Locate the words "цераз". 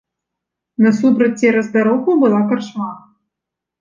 1.43-1.67